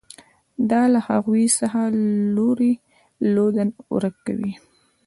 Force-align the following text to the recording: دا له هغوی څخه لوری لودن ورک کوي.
دا 0.69 0.81
له 0.93 0.99
هغوی 1.09 1.45
څخه 1.59 1.81
لوری 2.35 2.73
لودن 3.33 3.69
ورک 3.93 4.15
کوي. 4.27 4.53